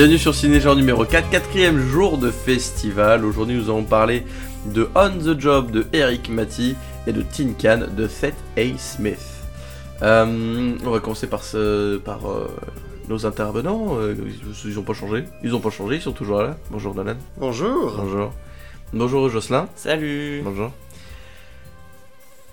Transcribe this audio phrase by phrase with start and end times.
[0.00, 3.22] Bienvenue sur Cinégenre numéro 4, quatrième jour de festival.
[3.22, 4.24] Aujourd'hui nous allons parler
[4.64, 6.74] de On the Job de Eric Matty
[7.06, 8.62] et de Tin Can de Seth A.
[8.78, 9.20] Smith.
[10.00, 12.48] Euh, on va commencer par, ce, par euh,
[13.10, 13.98] nos intervenants.
[13.98, 14.14] Euh,
[14.64, 15.24] ils n'ont pas changé.
[15.44, 16.56] Ils ont pas changé, ils sont toujours là.
[16.70, 17.16] Bonjour Nolan.
[17.36, 17.92] Bonjour.
[17.98, 18.32] Bonjour.
[18.94, 19.68] Bonjour Jocelyn.
[19.76, 20.40] Salut.
[20.42, 20.72] Bonjour.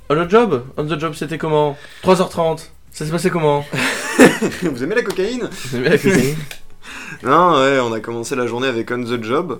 [0.09, 0.65] On the Job?
[0.75, 1.77] On the Job c'était comment?
[2.03, 2.67] 3h30.
[2.91, 3.63] Ça s'est passé comment?
[4.63, 5.47] Vous aimez la cocaïne?
[5.49, 6.35] Vous aimez la cocaïne?
[7.23, 9.59] Non, ouais, on a commencé la journée avec On the Job.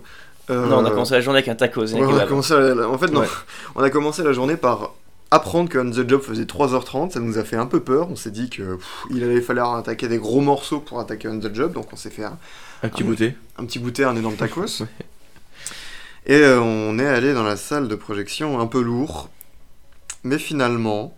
[0.49, 1.85] Euh, Non, on a commencé la journée avec un tacos.
[1.87, 3.21] et un ouais, on a commencé la- En fait, non.
[3.21, 3.27] Ouais.
[3.75, 4.93] On a commencé la journée par
[5.29, 7.11] apprendre que On the Job faisait 3h30.
[7.11, 8.07] Ça nous a fait un peu peur.
[8.09, 11.37] On s'est dit que pff, il allait falloir attaquer des gros morceaux pour attaquer On
[11.39, 11.73] the Job.
[11.73, 12.37] Donc on s'est fait un,
[12.83, 13.35] Un petit goûter.
[13.57, 14.83] un petit goûter, un énorme tacos.
[16.25, 19.29] Et euh, on est allé dans la salle de projection un peu lourd.
[20.23, 21.13] Mais finalement.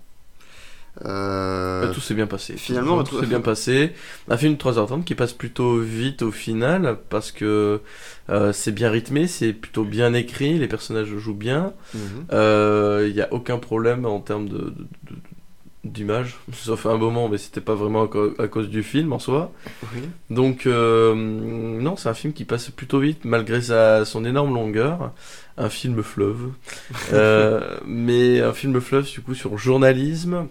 [1.05, 2.53] Euh, Bah, tout s'est bien passé.
[2.57, 3.93] finalement, tout tout- s'est bien passé.
[4.29, 7.81] Un film de 3h30 qui passe plutôt vite au final parce que
[8.29, 11.73] euh, c'est bien rythmé, c'est plutôt bien écrit, les personnages jouent bien.
[11.93, 12.25] mhm.
[12.31, 14.73] Il n'y a aucun problème en termes de,
[15.83, 18.03] d'image, sauf à un moment, mais c'était pas vraiment
[18.37, 19.51] à, cause du film en soi.
[19.93, 20.01] Oui.
[20.29, 25.11] Donc, euh, non, c'est un film qui passe plutôt vite malgré sa, son énorme longueur.
[25.57, 26.49] Un film fleuve.
[27.13, 30.45] Euh, mais un film fleuve, du coup, sur journalisme,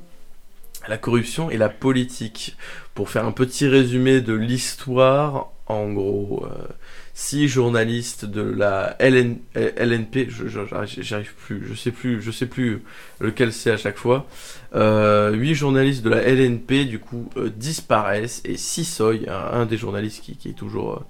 [0.89, 2.57] la corruption et la politique.
[2.95, 6.67] Pour faire un petit résumé de l'histoire, en gros, euh,
[7.13, 12.83] six journalistes de la LN, LNP, j'arrive plus, je sais plus, je sais plus
[13.21, 14.27] lequel c'est à chaque fois.
[14.75, 19.77] Euh, huit journalistes de la LNP, du coup, euh, disparaissent et Sissoy, un, un des
[19.77, 21.05] journalistes qui, est toujours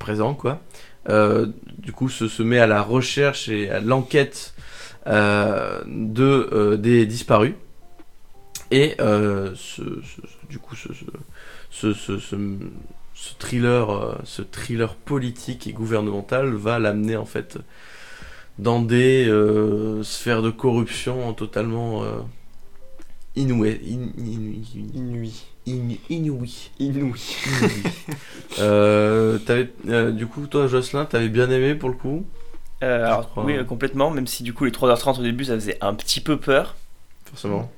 [0.00, 0.60] présent, quoi,
[1.78, 4.54] du coup, se, se met à la recherche et à l'enquête
[5.06, 7.54] de, des disparus.
[8.70, 11.04] Et euh, ce, ce- du coup, ce, ce,
[11.70, 12.36] ce, ce- ce-
[13.14, 17.58] ce thriller, euh, ce thriller politique et gouvernemental va l'amener en fait
[18.58, 22.18] dans des euh, sphères de corruption totalement euh,
[23.36, 23.78] inouïes.
[23.86, 25.44] in- in- in- inouïes.
[25.66, 26.70] Inouï.
[26.80, 27.36] Inouïes.
[28.58, 32.24] Euh, t'avais- euh, du coup, toi, Jocelyn, t'avais bien aimé pour le coup?
[32.82, 33.44] Euh, alors, crois.
[33.44, 36.20] oui, euh, complètement, même si du coup les 3h30 au début ça faisait un petit
[36.20, 36.76] peu peur.
[37.26, 37.70] Forcément.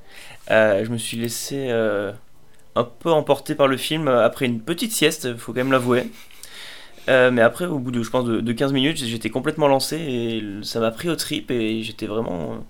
[0.50, 2.12] Euh, je me suis laissé euh,
[2.74, 6.10] un peu emporter par le film après une petite sieste, faut quand même l'avouer.
[7.08, 9.96] Euh, mais après, au bout de, je pense, de, de 15 minutes, j'étais complètement lancé
[9.96, 12.64] et ça m'a pris au trip et j'étais vraiment,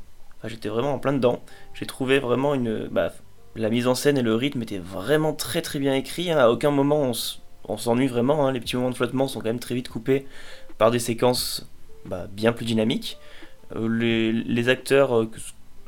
[0.44, 1.42] j'étais vraiment en plein dedans.
[1.74, 3.12] J'ai trouvé vraiment une, bah,
[3.56, 6.30] la mise en scène et le rythme étaient vraiment très très bien écrits.
[6.30, 6.38] hein.
[6.38, 7.12] À aucun moment
[7.68, 8.46] on, s'ennuie vraiment.
[8.46, 8.52] hein.
[8.52, 10.26] Les petits moments de flottement sont quand même très vite coupés
[10.78, 11.68] par des séquences
[12.04, 13.18] bah, bien plus dynamiques.
[13.76, 15.28] Les, acteurs,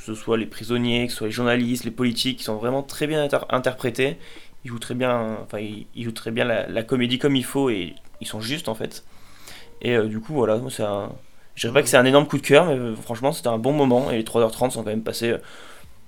[0.07, 2.83] que ce soit les prisonniers, que ce soit les journalistes, les politiques, ils sont vraiment
[2.83, 4.19] très bien inter- interprétés.
[4.65, 7.45] Ils jouent très bien, enfin, ils, ils jouent très bien la, la comédie comme il
[7.45, 9.05] faut et ils sont justes en fait.
[9.83, 11.11] Et euh, du coup, voilà, c'est un.
[11.55, 13.59] Je dirais pas que c'est un énorme coup de cœur, mais euh, franchement, c'était un
[13.59, 15.39] bon moment et les 3h30 sont quand même passés euh,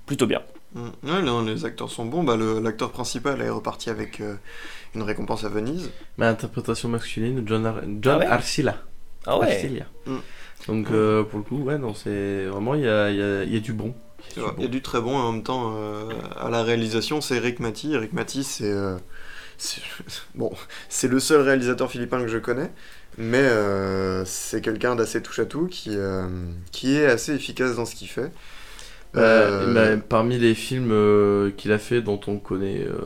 [0.06, 0.42] plutôt bien.
[0.74, 0.88] Mm.
[1.04, 2.24] Ouais, non, les acteurs sont bons.
[2.24, 4.36] Bah, L'acteur principal est reparti avec euh,
[4.94, 5.90] une récompense à Venise.
[6.18, 8.26] Ma interprétation masculine, John, Ar- John Ah ouais?
[8.26, 8.76] Arcila.
[9.26, 9.86] Ah ouais Arcila.
[10.06, 10.18] Mm.
[10.68, 13.44] Donc, euh, pour le coup, ouais, non, c'est vraiment, il y a, il y a-
[13.44, 13.94] il y a du bon.
[14.58, 17.36] Il y a du très bon et en même temps, euh, à la réalisation, c'est
[17.36, 17.92] Eric Matty.
[17.94, 18.70] Eric Matty, c'est.
[18.70, 18.96] euh,
[20.34, 20.52] bon,
[20.88, 22.72] c'est le seul réalisateur philippin que je connais.
[23.18, 26.26] Mais euh, c'est quelqu'un d'assez touche-à-tout qui, euh,
[26.72, 28.32] qui est assez efficace dans ce qu'il fait.
[29.14, 32.98] Bah, Euh, bah, parmi les films euh, qu'il a fait, dont on connaît euh,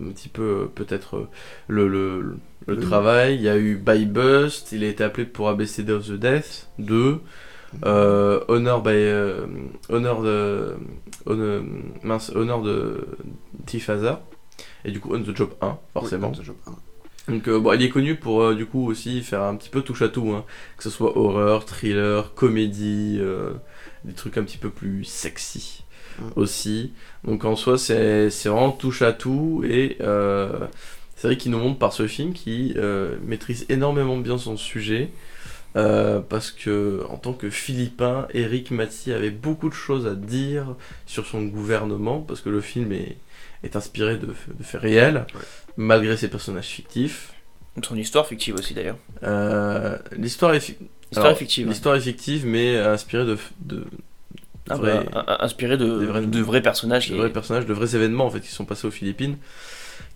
[0.00, 1.28] un petit peu peut-être euh,
[1.68, 2.36] le, le,
[2.68, 6.06] le travail, il y a eu By Bust, il a été appelé pour ABCD of
[6.06, 7.20] the Death 2,
[7.84, 9.46] euh, Honor by euh,
[9.88, 10.76] Honor de
[11.26, 11.62] Honor,
[12.02, 13.06] mince, Honor de
[13.66, 14.22] Tifasa
[14.84, 16.32] et du coup On the Job 1 forcément.
[16.38, 16.44] oui,
[17.28, 20.02] Donc euh, bon, il est connu pour du coup aussi faire un petit peu touche
[20.02, 20.44] à tout, hein.
[20.76, 23.20] que ce soit horreur, thriller, comédie,
[24.04, 25.84] des trucs un petit peu plus sexy
[26.18, 26.30] Mm.
[26.36, 26.92] aussi.
[27.24, 29.98] Donc en soi, c'est c'est vraiment touche à tout et
[31.18, 35.10] c'est vrai qu'il nous montre par ce film qu'il euh, maîtrise énormément bien son sujet.
[35.76, 40.74] euh, parce que en tant que Philippin, Eric Matty avait beaucoup de choses à dire
[41.06, 43.16] sur son gouvernement, parce que le film est,
[43.64, 45.40] est inspiré de, de faits réels, Ouais.
[45.76, 47.32] malgré ses personnages fictifs.
[47.82, 48.96] Son histoire fictive aussi d'ailleurs.
[49.24, 50.76] Euh, l'histoire est, fi-
[51.10, 51.66] Histoire alors, est fictive.
[51.66, 51.70] hein.
[51.70, 53.84] L'histoire est fictive, mais inspirée de, de,
[54.70, 57.08] Ah vrais, bah, inspiré de, des vrais- de vrais personnages.
[57.08, 59.36] de qui- vrais personnages, de vrais événements en fait qui sont passés aux Philippines.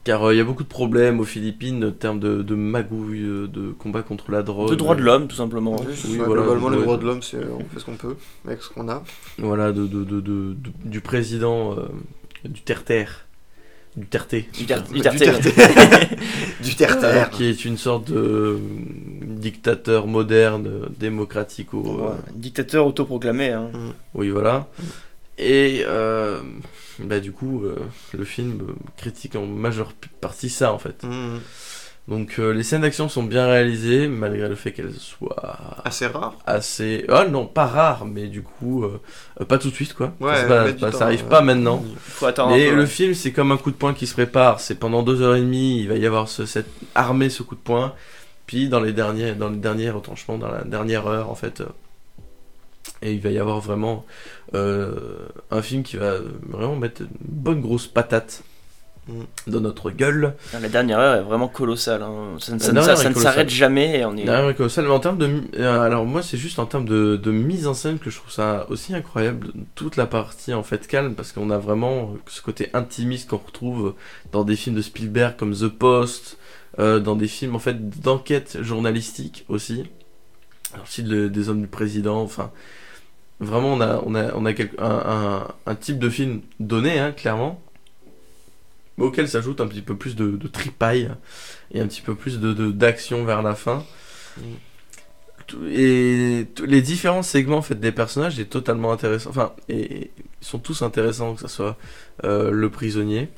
[0.04, 3.22] Car euh, il y a beaucoup de problèmes aux Philippines en termes de, de magouille,
[3.22, 4.68] euh, de combat contre la drogue.
[4.70, 5.76] de droits de l'homme tout simplement.
[5.76, 8.68] Oui, voilà, globalement, les droits de l'homme, c'est on fait ce qu'on peut avec ce
[8.70, 9.04] qu'on a.
[9.38, 11.82] Voilà, de, de, de, de- de- du président euh,
[12.48, 13.26] du terre-terre
[13.94, 14.34] Duterte.
[14.58, 14.88] Duterte.
[14.90, 17.02] Du Duterte, Duterte.
[17.02, 17.24] ouais.
[17.30, 18.58] Du qui est une sorte de euh,
[19.26, 21.74] dictateur moderne, euh, démocratique.
[21.74, 23.50] Ou, euh, Ouais, Dictateur autoproclamé.
[23.50, 23.70] Hein.
[24.14, 24.66] Oui, voilà.
[25.42, 26.40] Et euh,
[26.98, 27.76] bah, du coup, euh,
[28.12, 31.02] le film euh, critique en majeure partie ça en fait.
[31.04, 31.40] Mhm.
[32.08, 36.34] Donc euh, les scènes d'action sont bien réalisées, malgré le fait qu'elles soient Assez rare.
[36.46, 37.04] assez.
[37.08, 39.00] Ah non, pas rares, mais du coup, euh,
[39.44, 40.12] pas tout de suite quoi.
[40.20, 41.82] Ouais, ça, du bah, temps, ça arrive pas maintenant.
[42.00, 42.86] Faut attendre Mais peu, le ouais.
[42.88, 44.58] film, c'est comme un coup de poing qui se prépare.
[44.58, 47.54] C'est pendant deux heures et demie, il va y avoir ce, cette armée, ce coup
[47.54, 47.94] de poing.
[48.46, 51.62] Puis dans les derniers, dans les derniers retranchements, dans la dernière heure, en fait,
[53.02, 54.04] et il va y avoir vraiment
[54.54, 54.94] euh,
[55.50, 56.14] un film qui va
[56.48, 58.42] vraiment mettre une bonne grosse patate
[59.48, 60.34] dans notre gueule.
[60.60, 62.02] La dernière heure est vraiment colossale.
[62.02, 62.36] hein.
[62.38, 63.32] Ça, ne- La ça ne- dernière ça est ne colossale.
[63.32, 63.98] s'arrête jamais.
[63.98, 64.22] Et on est...
[64.24, 67.16] Derrière comme ça, mais en termes de, euh, alors moi c'est juste en termes de,
[67.16, 69.48] de mise en scène que je trouve ça aussi incroyable.
[69.74, 73.94] Toute la partie en fait calme parce qu'on a vraiment ce côté intimiste qu'on retrouve
[74.30, 76.38] dans des films de Spielberg comme The Post,
[76.78, 79.82] euh, dans des films en fait d'enquête journalistique aussi,
[80.72, 82.20] Alors, aussi de- des hommes du président.
[82.22, 82.50] Enfin,
[83.40, 84.84] vraiment on a on a on a quelque- un,
[85.46, 87.60] un, un type de film donné hein, clairement,
[88.98, 91.10] mais auquel s'ajoute un petit peu plus de, de tripaille
[91.72, 93.84] et un petit peu plus de d'action vers la fin.
[95.68, 99.28] Et les différents segments en fait, des personnages est totalement intéressant.
[99.30, 100.10] Enfin, et
[100.40, 101.76] ils sont tous intéressants, que ce soit
[102.24, 103.28] euh, le prisonnier.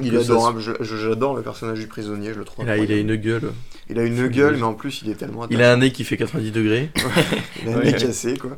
[0.00, 0.60] Il est adorable.
[0.80, 2.66] J'adore le personnage du prisonnier, je le trouve.
[2.66, 3.52] Là, il a une gueule.
[3.90, 5.46] Il a une gueule, mais en plus, il est tellement.
[5.48, 6.90] Il a un nez qui fait 90 degrés.
[7.62, 8.56] Il a un Ouais, nez cassé, quoi.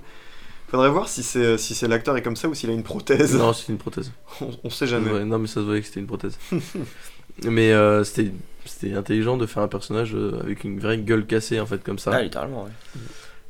[0.69, 3.35] Faudrait voir si c'est si c'est l'acteur est comme ça ou s'il a une prothèse.
[3.37, 4.11] non, c'est une prothèse.
[4.41, 5.11] On, on sait jamais.
[5.11, 6.39] Ouais, non, mais ça se voyait que c'était une prothèse.
[7.45, 8.33] mais euh, c'était
[8.65, 11.99] c'était intelligent de faire un personnage euh, avec une vraie gueule cassée en fait comme
[11.99, 12.13] ça.
[12.15, 12.71] Ah, littéralement, ouais.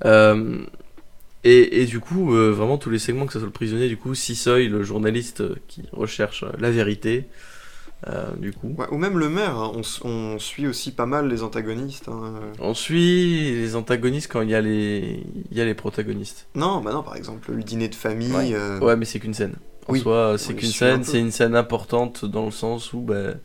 [0.04, 0.64] Euh,
[1.44, 3.96] et, et du coup, euh, vraiment tous les segments, que ce soit le prisonnier, du
[3.98, 7.26] coup, Sissoy, le journaliste qui recherche la vérité,
[8.08, 8.74] euh, du coup.
[8.78, 9.72] Ouais, ou même le maire, hein.
[10.04, 12.08] on, suit aussi pas mal les antagonistes.
[12.08, 12.34] hein.
[12.60, 16.46] On suit les antagonistes quand il y a les, il y a les protagonistes.
[16.54, 18.32] Non, bah non, par exemple, le dîner de famille.
[18.32, 18.50] Ouais.
[18.52, 19.54] euh, Ouais, mais c'est qu'une scène.
[19.88, 20.00] En Oui.
[20.00, 23.36] soi, c'est qu'une un scène, c'est une scène importante dans le sens où bah, euh,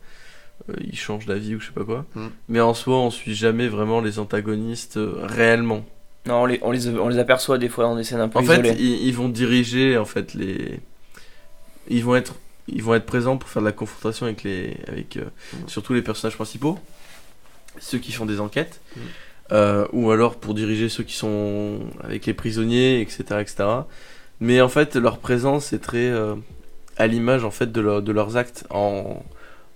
[0.80, 2.04] il change d'avis ou je sais pas quoi.
[2.14, 2.26] Mm.
[2.48, 5.84] Mais en soi, on suit jamais vraiment les antagonistes euh, réellement.
[6.26, 8.38] Non, on les, on, les, on les aperçoit des fois dans des scènes un peu
[8.38, 10.80] En fait, ils, ils vont diriger en fait les.
[11.88, 12.34] Ils vont être,
[12.72, 15.68] ils vont être présents pour faire de la confrontation avec les, avec euh, Mm.
[15.68, 16.78] surtout les personnages principaux,
[17.78, 19.00] ceux qui font des enquêtes, Mm.
[19.52, 23.64] euh, ou alors pour diriger ceux qui sont avec les prisonniers, etc., etc.
[24.40, 26.34] Mais en fait, leur présence est très euh,
[26.96, 29.22] à l'image en fait de, leur- de leurs actes en,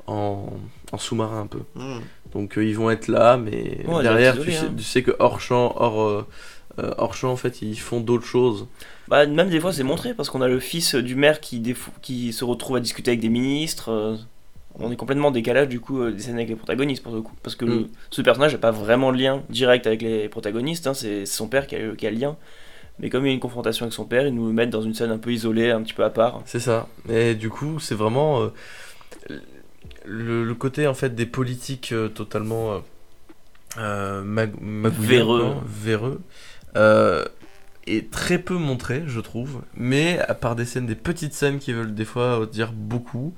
[0.06, 0.46] en,
[0.93, 1.61] en sous-marin un peu.
[1.75, 2.00] hmm.
[2.32, 4.75] Donc euh, ils vont être là, mais Ouais, derrière, désolé, tu, sais, hein.
[4.76, 6.26] tu sais que hors champ, hors,
[6.79, 8.67] euh, hors champ, en fait, ils font d'autres choses.
[9.09, 11.91] Bah, même des fois, c'est montré parce qu'on a le fils du maire qui, défou-
[12.03, 13.91] qui se retrouve à discuter avec des ministres.
[13.91, 14.17] euh,
[14.76, 17.23] on est complètement en décalage du coup euh, des scènes avec les protagonistes pour le
[17.23, 17.35] coup.
[17.44, 17.88] Parce que le- Mm.
[18.11, 21.67] ce personnage n'a pas vraiment de lien direct avec les protagonistes, hein, c'est son père
[21.69, 22.37] qui a, qui a le lien.
[22.99, 24.94] Mais comme il y a une confrontation avec son père, ils nous mettent dans une
[24.94, 26.43] scène un peu isolée, un petit peu à part.
[26.47, 26.88] C'est ça.
[27.08, 28.48] Et du coup, c'est vraiment euh,
[30.05, 32.82] le, le côté en fait des politiques euh, totalement
[33.79, 34.55] euh, mag-
[35.69, 36.20] véreux,
[36.76, 37.24] euh,
[37.86, 39.60] est très peu montré, je trouve.
[39.76, 43.34] Mais à part des scènes, des petites scènes qui veulent des fois euh, dire beaucoup.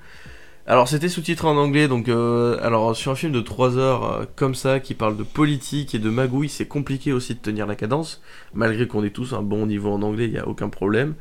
[0.66, 4.24] Alors c'était sous-titré en anglais, donc euh, alors sur un film de 3 heures euh,
[4.34, 7.76] comme ça qui parle de politique et de magouille, c'est compliqué aussi de tenir la
[7.76, 8.20] cadence,
[8.52, 11.14] malgré qu'on ait tous un bon niveau en anglais, il n'y a aucun problème.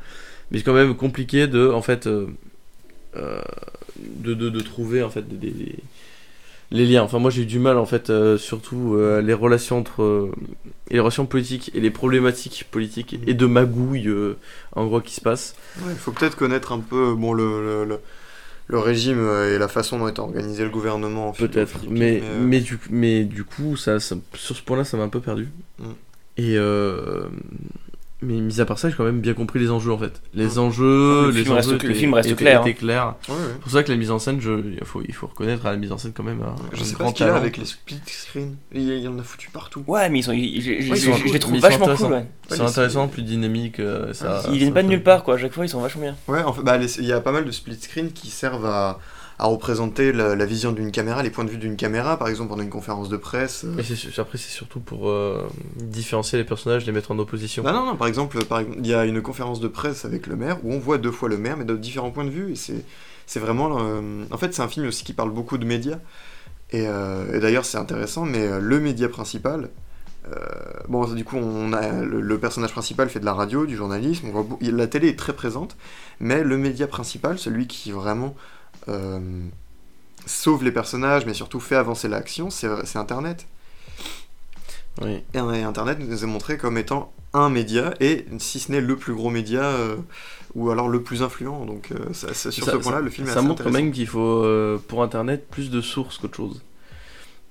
[0.50, 2.28] Mais c'est quand même compliqué de en fait de,
[4.34, 5.76] de, trouver en fait des-
[6.70, 7.02] les liens.
[7.02, 10.32] Enfin moi j'ai eu du mal en fait euh, surtout euh, les relations entre euh,
[10.90, 14.10] les relations politiques et les problématiques politiques et de magouille
[14.74, 15.20] en gros qui se.
[15.26, 15.34] Ouais,
[15.90, 17.84] il faut peut-être connaître un peu bon, le,
[18.68, 19.18] le, régime
[19.52, 21.32] et la façon dont est organisé le gouvernement.
[21.32, 25.08] Peut-être, mais, mais, du, mais du coup, ça, ça- sur ce point-là, ça m'a un
[25.08, 25.48] peu perdu.
[25.78, 25.84] Mm.
[26.38, 26.56] Et
[28.22, 30.22] mais mis à part ça, j'ai quand même bien compris les enjeux en fait.
[30.34, 32.72] Les enjeux, Le les film reste- enjeux le film reste clair, hein.
[32.72, 33.14] clairs.
[33.28, 33.40] ouais, ouais.
[33.52, 35.70] C'est pour ça que la mise en scène, je, il, faut, il faut reconnaître à
[35.72, 37.34] la mise en scène quand même un, Je un sais pas grand ce qu'il a
[37.36, 38.56] avec les split screen.
[38.72, 39.84] Il, il en a foutu partout.
[39.86, 41.52] Ouais, mais ils sont, ils- je, je- Ouais, ils sont je- je cool, les trouve
[41.52, 41.94] mais ils sont vachement cool.
[41.94, 42.10] intéressants.
[42.14, 42.26] Ouais.
[42.48, 43.80] C'est intéressant, plus dynamique.
[43.80, 45.80] euh, ça, Ils ça viennent pas de nulle part quoi, à chaque fois ils sont
[45.80, 46.16] vachement bien.
[46.28, 48.64] Ouais, en fait, bah, les- il y a pas mal de split screen qui servent
[48.66, 48.98] à,
[49.38, 52.48] à représenter la, la vision d'une caméra, les points de vue d'une caméra, par exemple
[52.50, 53.64] pendant une conférence de presse.
[53.64, 53.72] euh.
[53.76, 53.82] Mais
[54.18, 57.62] après, c'est surtout pour euh, différencier les personnages, les mettre en opposition.
[57.62, 60.36] Bah non, non, par exemple, par il y a une conférence de presse avec le
[60.36, 62.52] maire où on voit deux fois le maire, mais de différents points de vue.
[62.52, 62.82] Et c'est,
[63.26, 63.76] c'est vraiment.
[63.80, 65.98] euh, En fait, c'est un film aussi qui parle beaucoup de médias.
[66.70, 69.68] Et, euh, et d'ailleurs, c'est intéressant, mais le média principal.
[70.32, 70.34] euh,
[70.88, 74.28] bon, du coup, on a le, le personnage principal fait de la radio, du journalisme.
[74.34, 75.76] On voit, la télé est très présente,
[76.20, 78.34] mais le média principal, celui qui vraiment
[80.26, 83.46] sauve les personnages, mais surtout fait avancer l'action, c'est c'est Internet.
[85.02, 85.22] Oui.
[85.34, 88.96] Et euh, Internet nous est montré comme étant un média, et si ce n'est le
[88.96, 89.96] plus gros média, euh,
[90.54, 91.66] ou alors le plus influent.
[91.66, 93.70] Donc euh, ça- ça- sur Ça- ce point-là, le film est Ça assez montre quand
[93.70, 96.62] même qu'il faut, euh, pour Internet, plus de sources qu'autre chose.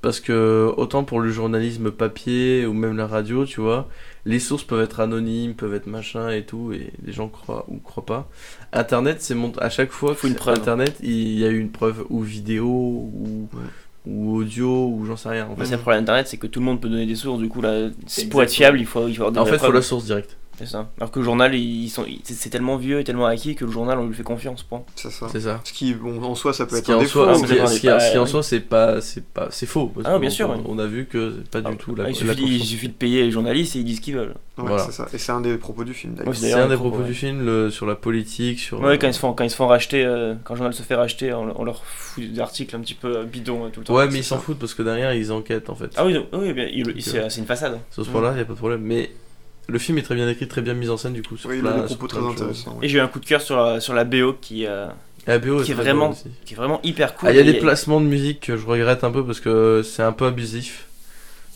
[0.05, 3.89] Parce que, autant pour le journalisme papier ou même la radio, tu vois,
[4.25, 7.77] les sources peuvent être anonymes, peuvent être machin et tout, et les gens croient ou
[7.79, 8.29] croient pas.
[8.71, 9.51] Internet, c'est mon...
[9.57, 10.59] à chaque fois Faut que preuve.
[10.59, 13.59] Internet, il y a eu une preuve ou vidéo ou, Ouais.
[14.05, 15.47] ou audio ou j'en sais rien.
[15.51, 17.39] En fait, c'est le problème d'Internet, c'est que tout le monde peut donner des sources,
[17.39, 19.53] du coup, là, c'est- pour être fiable, il faut, il faut avoir des en fait,
[19.53, 19.73] faut preuves.
[19.73, 20.37] la source directe.
[20.57, 20.89] C'est ça.
[20.97, 23.71] Alors que le journal, ils sont, ils- c'est tellement vieux et tellement acquis que le
[23.71, 24.83] journal, on lui fait confiance, point.
[24.95, 25.27] C'est ça.
[25.31, 25.59] C'est ça.
[25.63, 27.23] Ce qui, bon, en soi, ça peut Ce être un défaut.
[27.25, 29.65] soi, hein, ce qui- ce qui- ce qui en soi, c'est pas, c'est pas, c'est
[29.65, 29.87] faux.
[29.87, 30.61] parce Ah, bien on- sûr, On, oui.
[30.67, 32.05] on a vu que c'est pas Ah, du tout la.
[32.05, 34.15] Ah, il, la suffit, il suffit de payer les journalistes et ils disent ce qu'ils
[34.15, 34.35] veulent.
[34.57, 34.83] Ouais, Voilà.
[34.85, 35.05] c'est ça.
[35.13, 36.33] Et c'est un des propos du film, d'ailleurs.
[36.33, 37.07] C'est un des propos ouais.
[37.07, 38.79] du film le- sur la politique, sur.
[38.79, 40.81] Ouais, quand ils se font, quand ils se font racheter, euh, quand le journal se
[40.83, 43.81] fait racheter, on, on leur fout des articles un petit peu euh, bidons euh, tout
[43.81, 43.93] le temps.
[43.95, 45.91] Ouais, mais ils s'en foutent parce que derrière ils enquêtent en fait.
[45.97, 46.15] Ah oui,
[47.01, 47.79] c'est une façade.
[47.91, 48.81] Sur ce point-là, il y a pas de problème.
[48.81, 49.11] Mais
[49.67, 51.37] le film est très bien écrit, très bien mis en scène du coup.
[51.37, 52.77] Sur Oui, il a des propos très intéressants.
[52.81, 54.87] Et j'ai eu un coup de cœur sur la, sur la BO qui, euh,
[55.27, 56.13] la BO Qui est vraiment-
[56.45, 57.29] qui est vraiment hyper cool.
[57.29, 59.39] Ah, il y a des Et- placements de musique que je regrette un peu parce
[59.39, 60.85] que c'est un peu abusif.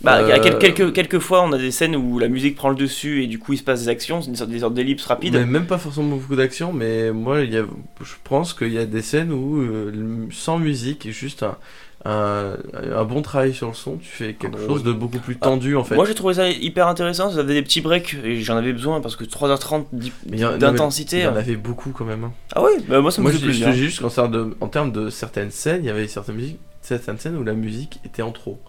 [0.02, 2.76] Bah, Euh, quel- quelques, quelques fois, on a des scènes où la musique prend le
[2.76, 5.06] dessus et du coup il se passe des actions, c'est une sorte, des sortes d'ellipses
[5.06, 5.34] rapides.
[5.34, 7.66] Mais même pas forcément beaucoup d'action, mais moi, il y a,
[8.02, 11.58] je pense qu'il y a des scènes où, euh, sans musique, et juste un,
[12.06, 12.56] un,
[12.96, 15.84] un bon travail sur le son, tu fais quelque chose de beaucoup plus tendu en
[15.84, 15.96] fait.
[15.96, 18.72] Ah, Moi j'ai trouvé ça hyper intéressant, ça avait des petits breaks et j'en avais
[18.72, 21.18] besoin parce que 3h30 d'hy- Mais il y en- non, mais d'intensité.
[21.18, 22.24] Il y en avait beaucoup quand même.
[22.24, 22.32] hein.
[22.56, 23.68] Ah oui, bah moi ça me Moi, je, je plaisir.
[23.68, 26.36] te dis juste qu'en termes de, en termes de certaines scènes, il y avait certaines,
[26.36, 28.62] musiques, certaines scènes où la musique était en trop.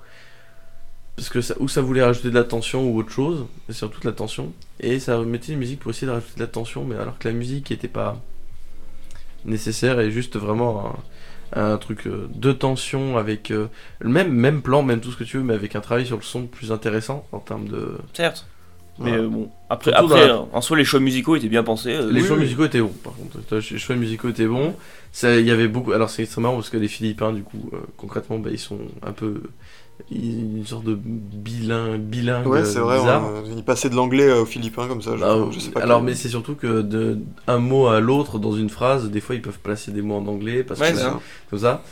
[1.17, 4.01] Parce que ça, ou ça voulait rajouter de la tension ou autre chose, mais surtout
[4.01, 4.53] de la tension.
[4.81, 7.29] Et ça mettait une musique pour essayer de rajouter de la tension, mais alors que
[7.29, 8.21] la musique n'était pas
[9.45, 10.93] nécessaire et juste vraiment
[11.55, 13.69] un, un truc euh, de tension avec euh,
[14.01, 16.17] le même, même plan, même tout ce que tu veux, mais avec un travail sur
[16.17, 17.97] le son plus intéressant en termes de.
[18.13, 18.47] Certes.
[18.99, 19.23] Mais Voilà.
[19.23, 21.95] euh, bon, après, Surtout après en soi les choix musicaux étaient bien pensés.
[21.95, 22.43] euh, Les oui, choix oui.
[22.43, 23.39] musicaux étaient bons, par contre.
[23.73, 24.75] Les choix musicaux étaient bons.
[25.23, 25.93] Il y avait beaucoup.
[25.93, 28.79] Alors c'est très marrant parce que les Philippins, du coup, euh, concrètement, bah, ils sont
[29.03, 29.43] un peu
[30.11, 33.23] une sorte de bilingue, bilingue Ouais, c'est vrai, bizarre.
[33.59, 35.17] on- passait de l'anglais euh, aux Philippins comme ça.
[35.17, 38.01] Je, Bah, je sais pas alors, quel- mais c'est surtout que de un mot à
[38.01, 40.93] l'autre dans une phrase, des fois ils peuvent placer des mots en anglais parce Ouais,
[40.93, 40.99] que
[41.51, 41.83] comme ça.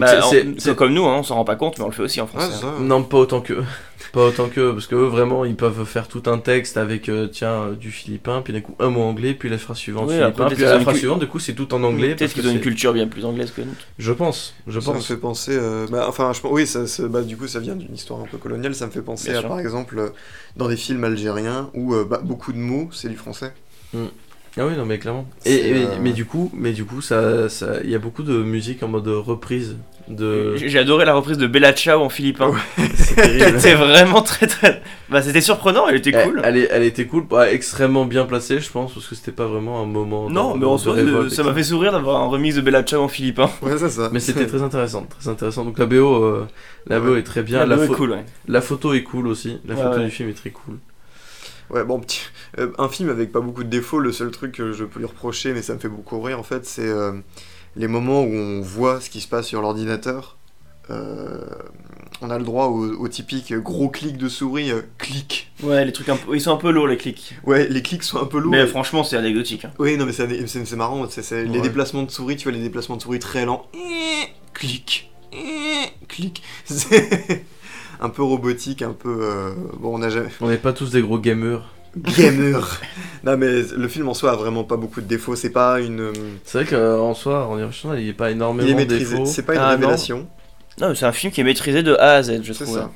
[0.00, 0.20] Bah,
[0.58, 2.26] c'est- comme nous, hein, on s'en rend pas compte, mais on le fait aussi en
[2.26, 2.64] français.
[2.64, 2.74] hein.
[2.80, 3.54] non, pas autant que
[4.12, 7.26] pas autant que parce que eux vraiment ils peuvent faire tout un texte avec euh,
[7.26, 10.14] tiens euh, du philippin puis d'un coup un mot anglais puis la phrase suivante Oui,
[10.18, 12.48] philippin après, puis la phrase suivante du coup c'est tout en anglais parce Peut-être qu'ils
[12.48, 13.74] ont une culture bien plus anglaise que nous.
[13.98, 15.52] je pense je Ça me pense fait penser.
[15.54, 18.26] euh, bah, enfin, je, pense- oui, ça, bah, du coup, ça vient d'une histoire un
[18.26, 18.74] peu coloniale.
[18.74, 19.48] Ça me fait penser Bien à, sûr.
[19.48, 20.12] par exemple,
[20.56, 23.52] dans des films algériens où euh, bah, beaucoup de mots, c'est du français.
[24.58, 25.26] Ah oui, non, mais clairement.
[25.44, 28.38] Et, euh, mais du coup, mais du coup, ça, ça, il y a beaucoup de
[28.42, 29.76] musique en mode reprise
[30.08, 30.56] de.
[30.56, 32.52] J'ai adoré la reprise de Bella Ciao en philippin.
[33.16, 33.60] Terrible.
[33.60, 34.80] C'était vraiment très très.
[35.10, 36.40] Bah c'était surprenant, elle était Elle, cool.
[36.42, 39.46] elle, est- elle était cool, pas extrêmement bien placée, je pense, parce que c'était pas
[39.46, 40.30] vraiment un moment.
[40.30, 43.02] Non, mais en soi, révolte, ça m'a fait sourire d'avoir un remix de Bella Ciao
[43.02, 43.50] en philippin.
[43.62, 44.08] Ouais, c'est ça.
[44.12, 45.64] Mais c'était très intéressant, très intéressant.
[45.66, 46.46] Donc la BO, euh,
[46.86, 47.18] la BO Ouais.
[47.20, 47.58] est très bien.
[47.58, 48.24] La La, BO est cool, ouais.
[48.48, 49.58] la photo est cool aussi.
[49.66, 50.04] La Ouais, photo ouais.
[50.06, 50.76] du film est très cool.
[51.70, 52.20] Ouais, bon, petit,
[52.58, 55.06] euh, un film avec pas beaucoup de défauts, le seul truc que je peux lui
[55.06, 57.12] reprocher, mais ça me fait beaucoup rire en fait, c'est euh,
[57.74, 60.36] les moments où on voit ce qui se passe sur l'ordinateur.
[60.88, 61.44] Euh,
[62.22, 65.50] on a le droit au, au typique gros clic de souris, euh, clic.
[65.64, 66.36] Ouais, les trucs un peu...
[66.36, 67.34] ils sont un peu lourds les clics.
[67.44, 68.52] Ouais, les clics sont un peu lourds.
[68.52, 69.64] Mais et- franchement, c'est anecdotique.
[69.64, 69.72] hein.
[69.80, 72.62] Oui, non, mais c'est c'est- c'est marrant, c'est les déplacements de souris, tu vois, les
[72.62, 73.66] déplacements de souris très lents.
[73.74, 76.40] Eh, Clic, eh, clic.
[78.00, 79.18] Un peu robotique, un peu.
[79.22, 80.28] euh, Bon, on n'a jamais.
[80.40, 81.62] On n'est pas tous des gros gamers.
[81.96, 82.78] Gamer
[83.24, 86.00] Non, mais le film en soi a vraiment pas beaucoup de défauts, c'est pas une.
[86.00, 86.12] euh,
[86.44, 88.92] C'est vrai qu'en soi, en y réfléchissant, il n'y a pas énormément Il est de
[88.92, 89.24] maîtrisé, défauts.
[89.26, 89.80] c'est pas une Ah, non.
[89.80, 90.26] révélation,
[90.78, 92.76] Non, mais c'est un film qui est maîtrisé de A à Z, je c'est trouve.
[92.76, 92.90] ça.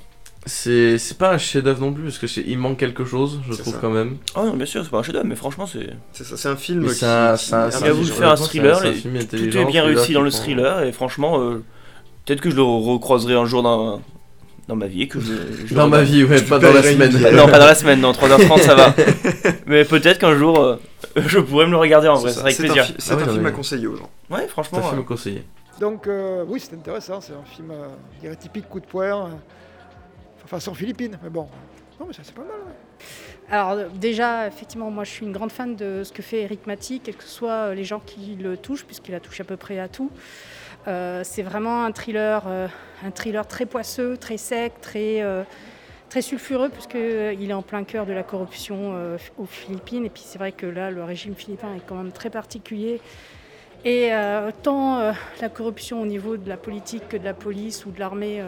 [0.47, 3.73] C'est c'est pas un chef-d'œuvre non plus, parce que il manque quelque chose, je trouve
[3.75, 3.79] ça.
[3.81, 4.17] quand même.
[4.37, 5.91] Oh non, bien sûr, c'est pas un chef-d'œuvre, mais franchement, c'est.
[6.13, 6.95] C'est ça, c'est un film Mais qui.
[6.97, 10.13] c'est un- qui- a un voulu faire un thriller, et film tout est bien réussi
[10.13, 11.63] dans le thriller, et franchement, euh,
[12.27, 14.01] peut-être que je le recroiserai un jour dans,
[14.69, 15.33] dans ma vie, et que je,
[15.67, 17.13] je Dans ma vie, ouais, pas dans la semaine.
[17.35, 18.95] non, pas dans la semaine, non, 3h30 ça va.
[19.67, 20.77] Mais peut-être qu'un jour, euh,
[21.17, 22.85] je pourrais me le regarder en vrai, c'est ça avec C'est un, plaisir.
[22.85, 24.11] fi- c'est Ah un film à conseiller aux gens.
[24.31, 24.79] Ouais, C'est franchement.
[24.79, 25.45] un film euh, conseillé.
[25.81, 27.87] Donc euh, oui, c'est intéressant, c'est un film, euh,
[28.17, 29.29] je dirais typique coup de poing, euh,
[30.47, 31.49] façon philippine, mais bon,
[31.99, 32.51] non mais ça c'est pas mal.
[32.51, 32.75] ouais.
[33.53, 37.01] Alors déjà, effectivement, moi je suis une grande fan de ce que fait Eric Mati,
[37.01, 39.89] quels que soient les gens qui le touchent, puisqu'il a touché à peu près à
[39.89, 40.11] tout.
[40.89, 42.69] Euh, c'est vraiment un thriller, euh,
[43.05, 45.43] un thriller très poisseux, très sec, très, euh,
[46.09, 48.95] très sulfureux, puisqu'il est en plein cœur de la corruption
[49.39, 50.07] aux Philippines.
[50.07, 53.01] Et puis c'est vrai que là, le régime philippin est quand même très particulier.
[53.85, 54.11] Et
[54.63, 58.43] tant la corruption au niveau de la politique que de la police ou de l'armée,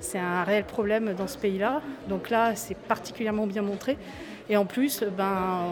[0.00, 1.82] c'est un réel problème dans ce pays-là.
[2.08, 3.98] Donc là, c'est particulièrement bien montré.
[4.48, 5.66] Et en plus, ben,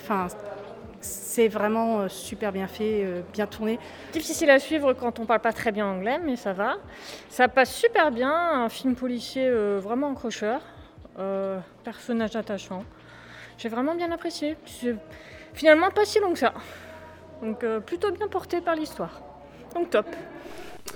[0.00, 0.28] enfin,
[1.36, 3.78] c'est vraiment euh, super bien fait, euh, bien tourné.
[4.12, 6.76] Difficile à suivre quand on parle pas très bien anglais, mais ça va.
[7.28, 10.60] Ça passe super bien, un film policier euh, vraiment accrocheur,
[11.84, 12.84] personnage attachant.
[13.58, 14.56] J'ai vraiment bien apprécié.
[14.66, 14.96] C'est
[15.52, 16.52] finalement pas si long que ça.
[17.42, 19.20] Donc plutôt bien porté par l'histoire.
[19.74, 20.06] Donc top.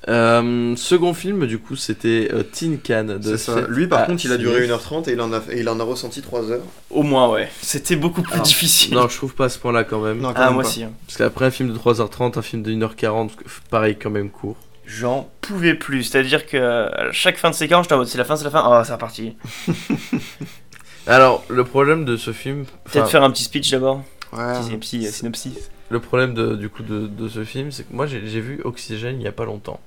[0.09, 3.19] Euh, second film, du coup, c'était euh, Tin Can.
[3.19, 3.61] de ça.
[3.69, 5.79] Lui, par Ah, contre, il a duré 1h30 et il en a, et il en
[5.79, 6.63] a ressenti 3 heures.
[6.91, 7.49] Au moins, ouais.
[7.61, 8.95] C'était beaucoup plus Alors, difficile.
[8.95, 10.19] Non, je trouve pas à ce point-là quand même.
[10.21, 10.69] Non, quand ah, même moi pas.
[10.69, 10.83] aussi.
[10.85, 10.93] hein.
[11.07, 13.31] Parce qu'après un film de 3h30, un film de 1h40,
[13.71, 14.57] pareil, quand même court.
[14.87, 16.05] J'en pouvais plus.
[16.05, 18.51] C'est-à-dire que à chaque fin de séquence, j'étais en mode c'est la fin, c'est la
[18.51, 18.63] fin.
[18.65, 19.37] Ah, c'est reparti.
[21.07, 22.65] Alors, le problème de ce film.
[22.85, 24.03] Peut-être faire un petit speech d'abord.
[24.33, 24.55] Ouais.
[24.61, 25.71] Petit, petit euh, synopsis.
[25.91, 29.21] Le problème de, du coup de, de ce film, c'est que moi j'ai vu Oxygène
[29.21, 29.81] il y a pas longtemps.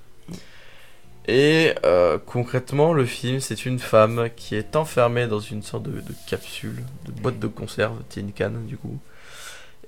[1.27, 5.91] Et euh, concrètement, le film, c'est une femme qui est enfermée dans une sorte de,
[5.91, 9.00] de capsule, de boîte de conserve, tin can du coup.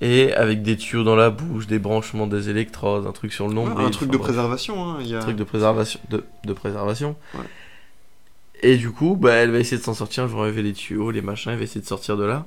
[0.02, 3.54] Et avec des tuyaux dans la bouche, des branchements, des électrodes, un truc sur le
[3.54, 3.86] Ouais, nombril.
[3.86, 4.28] un truc enfin, de bref.
[4.32, 4.90] préservation.
[4.90, 4.98] Hein.
[5.02, 5.18] Il y a...
[5.18, 6.00] Un truc de préservation.
[6.10, 7.16] De, de préservation.
[7.34, 7.42] Ouais.
[8.62, 10.28] Et du coup, bah, elle va essayer de s'en sortir.
[10.28, 11.52] Je vais enlever les tuyaux, les machins.
[11.52, 12.46] Elle va essayer de sortir de là.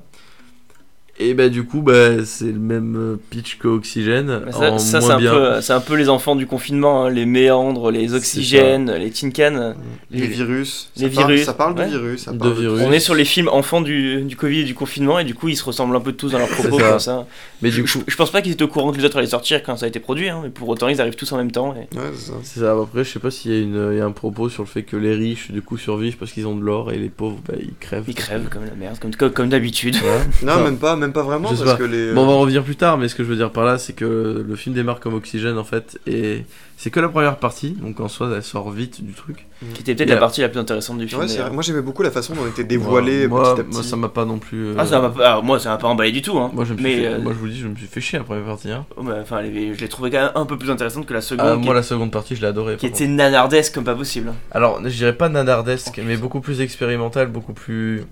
[1.21, 4.41] Et bah, du coup, bah, c'est le même euh, pitch qu'Oxygène.
[4.45, 5.31] Mais ça, en ça, moins c'est un, bien.
[5.33, 9.29] peu, c'est un peu les enfants du confinement, hein, les méandres, les oxygènes, les tin
[9.29, 9.75] cans.
[10.11, 10.89] Les virus.
[10.95, 11.87] les ça parle- virus, ça parle de ouais.
[11.89, 12.21] virus.
[12.23, 12.81] Ça De parle virus.
[12.85, 15.49] On est sur les films enfants du, du Covid et du confinement, et du coup,
[15.49, 16.79] ils se ressemblent un peu tous dans leurs propos.
[16.79, 16.89] ça.
[16.89, 17.27] comme ça.
[17.61, 19.17] Mais Je, du je- coup, je pense pas qu'ils étaient au courant que les autres
[19.17, 21.37] allaient sortir quand ça a été produit, hein, mais pour autant, ils arrivent tous en
[21.37, 21.75] même temps.
[21.75, 21.97] Et...
[21.97, 22.03] Ouais,
[22.43, 22.71] c'est ça.
[22.71, 24.69] Après, je sais pas s'il y, a une- il y a un propos sur le
[24.69, 27.39] fait que les riches, du coup, survivent parce qu'ils ont de l'or et les pauvres,
[27.45, 28.05] bah, ils crèvent.
[28.07, 29.97] Ils crèvent comme la merde, comme, comme, comme d'habitude.
[30.43, 31.83] Non, même pas, même pas vraiment, je sais parce pas.
[31.83, 32.13] que les.
[32.13, 33.77] Bon, on va en revenir plus tard, mais ce que je veux dire par là,
[33.77, 36.45] c'est que le film démarre comme Oxygène en fait, et
[36.77, 39.45] c'est que la première partie, donc en soi, elle sort vite du truc.
[39.73, 41.19] Qui était peut-être la partie la plus intéressante du film.
[41.19, 41.47] Ouais, c'est d'ailleurs.
[41.47, 41.53] vrai.
[41.55, 43.73] Moi, j'aimais beaucoup la façon dont était dévoilé moi, petit à petit.
[43.73, 44.67] moi, ça m'a pas non plus.
[44.67, 46.37] euh, Ah, ça m'a pas- moi, ça m'a pas emballé du tout.
[46.39, 46.49] Hein.
[46.53, 47.99] Moi, je me suis mais fait- euh, moi, je vous dis, je me suis fait
[47.99, 48.71] chier la première partie.
[48.71, 48.85] Hein.
[48.95, 51.45] oh, bah, enfin, je l'ai trouvé quand même un peu plus intéressante que la seconde,
[51.45, 52.77] Ah, moi, la seconde partie, je l'ai adorée.
[52.77, 54.31] qui était nanardesque comme pas possible.
[54.51, 58.03] Alors, je dirais pas nanardesque, Oh, mais beaucoup plus expérimental, beaucoup plus.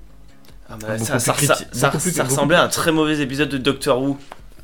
[0.69, 4.17] Ah, bah, ça, ressemblait à un très mauvais épisode de Doctor Who.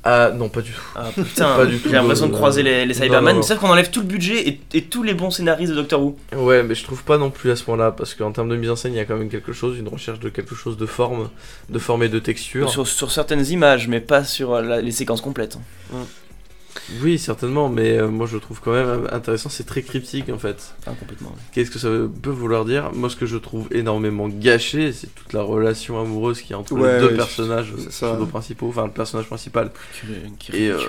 [0.05, 0.81] Ah, non, pas du tout.
[0.97, 3.69] Ah putain, Pas du tout, j'ai l'impression de croiser les, les Cybermen, mais sauf qu'on
[3.69, 6.17] enlève tout le budget et, et tous les bons scénaristes de Doctor Who.
[6.35, 8.69] Ouais, mais je trouve pas non plus à ce point-là, parce qu'en termes de mise
[8.69, 10.85] en scène, il y a quand même quelque chose, une recherche de quelque chose de
[10.85, 11.29] forme,
[11.69, 12.69] de forme et de texture.
[12.69, 15.57] Sur, sur certaines images, mais pas sur euh, la- les séquences complètes.
[17.01, 20.37] Oui, certainement, mais euh, moi je le trouve quand même intéressant, c'est très cryptique en
[20.37, 20.73] fait.
[20.85, 21.33] Ah, complètement.
[21.51, 22.91] Qu'est-ce que ça peut vouloir dire?
[22.93, 26.59] Moi, ce que je trouve énormément gâché, c'est toute la relation amoureuse qu'il y a
[26.59, 28.17] entre Ouais, les deux ouais, personnages ça.
[28.29, 29.71] principaux, enfin le personnage principal
[30.53, 30.79] et, euh,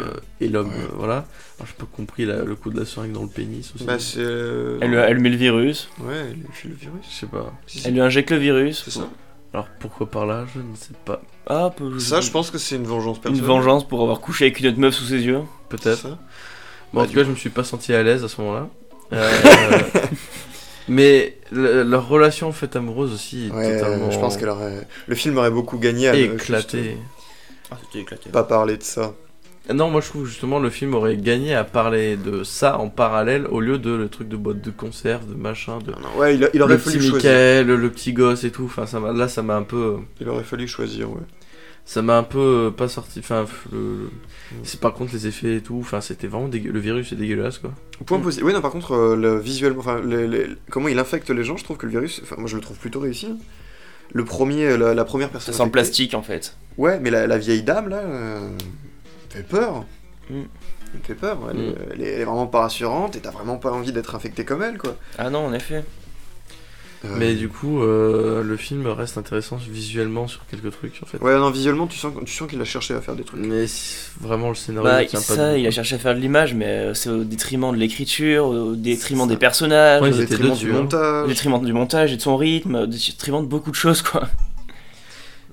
[0.40, 1.26] et l'homme, euh, voilà.
[1.58, 3.84] Alors, j'ai pas compris la- le coup de la seringue dans le pénis aussi.
[3.84, 4.18] Bah, c'est.
[4.18, 7.04] euh, Elle, lui- elle met le virus, Ouais, elle lui file le virus.
[7.10, 7.52] je sais pas.
[7.84, 8.82] Elle lui injecte le virus.
[8.84, 9.08] C'est ça.
[9.52, 10.46] Alors pourquoi par là?
[10.52, 11.22] Je ne sais pas.
[11.46, 13.46] Ah, peu- Ça, je pense que c'est une vengeance Une personnelle.
[13.46, 15.42] vengeance pour avoir couché avec une autre meuf sous ses yeux.
[15.76, 16.04] Peut-être.
[16.08, 18.40] Bon, en Bah, tout du cas, je me suis pas senti à l'aise à ce
[18.40, 18.68] moment-là.
[19.12, 19.78] Euh,
[20.88, 24.86] mais le- leur relation en fait amoureuse aussi est Ouais, totalement je pense qu'elle aurait.
[25.06, 26.82] Le film aurait beaucoup gagné à éclaté.
[26.82, 26.96] juste
[27.70, 28.30] Ah, c'était éclaté.
[28.30, 29.14] Pas parler de ça.
[29.72, 33.46] Non, moi je trouve justement le film aurait gagné à parler de ça en parallèle
[33.46, 35.92] au lieu de le truc de boîte de conserve, de machin, de.
[35.92, 37.30] Non, non, Ouais, il, a- il aurait le fallu petit choisir.
[37.30, 38.64] Michael, le petit gosse et tout.
[38.64, 41.20] Enfin, ça m'a, là, ça m'a un peu, Il aurait fallu choisir, ouais.
[41.84, 43.18] Ça m'a un peu euh, pas sorti.
[43.20, 44.10] Enfin, le- le-
[44.62, 45.78] c'est par contre les effets et tout.
[45.80, 46.70] Enfin, c'était vraiment dégueu.
[46.72, 47.72] Le virus est dégueulasse quoi.
[48.06, 48.44] Point positif.
[48.46, 51.56] Oui, non, par contre, euh, le, visuellement, enfin, les- les- comment il infecte les gens,
[51.56, 53.26] je trouve que le virus, enfin, moi je le trouve plutôt réussi.
[53.26, 53.36] hein.
[54.12, 55.54] Le premier, la, la première Ça personne.
[55.54, 56.56] sent le infectée- plastique en fait.
[56.78, 58.48] Ouais, mais la, la vieille dame là, euh,
[59.30, 59.84] fait peur.
[60.30, 60.42] Mm.
[60.92, 61.38] Elle me fait peur.
[61.50, 61.60] Elle, Mm.
[61.60, 64.44] est, elle est- elle est vraiment pas rassurante et t'as vraiment pas envie d'être infecté
[64.44, 64.96] comme elle, quoi.
[65.18, 65.84] Ah non, en effet.
[67.04, 71.18] Euh, Mais du coup, euh, le film reste intéressant visuellement sur quelques trucs en fait.
[71.20, 73.40] Ouais, non, visuellement, tu sens, tu sens qu'il a cherché à faire des trucs.
[73.40, 73.66] Mais
[74.20, 75.24] vraiment le scénario Bah, tient pas.
[75.34, 78.46] ça, il a cherché à faire de l'image, mais euh, c'est au détriment de l'écriture,
[78.46, 80.76] au détriment des personnages, Ouais, Au détriment dessus, du hein.
[80.78, 81.28] au montage.
[81.28, 84.22] détriment du montage et de son rythme, au détriment de beaucoup de choses quoi.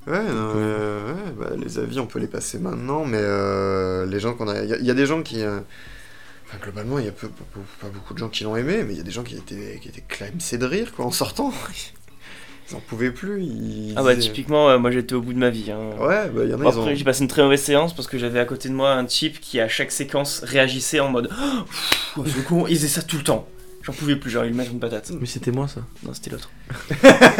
[0.07, 4.19] Ouais, non, euh, ouais, bah, les avis, on peut les passer maintenant, mais euh, les
[4.19, 4.63] gens qu'on a.
[4.63, 5.41] Il y, a- il y a des gens qui.
[5.41, 5.59] euh,
[6.53, 7.43] Enfin, globalement, il y a peu- pas,
[7.79, 9.79] pas beaucoup de gens qui l'ont aimé, mais il y a des gens qui étaient,
[9.81, 11.53] qui étaient clamsés de rire, quoi, en sortant.
[12.69, 13.41] Ils en pouvaient plus.
[13.43, 15.71] Ils Ah bah typiquement, euh, moi j'étais au bout de ma vie.
[15.71, 15.89] hein.
[15.99, 16.81] Ouais, bah, il y en a, ils ont.
[16.81, 19.03] après, j'ai passé une très mauvaise séance parce que j'avais à côté de moi un
[19.03, 21.29] type qui, à chaque séquence, réagissait en mode
[22.17, 23.45] Oh, pff, con, il faisait ça tout le temps.
[23.83, 25.11] J'en pouvais plus, genre il mettre une patate.
[25.19, 25.81] Mais c'était moi ça.
[26.03, 26.49] Non, c'était l'autre.